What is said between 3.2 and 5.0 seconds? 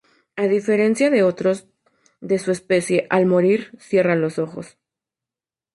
morir, cierra los ojos.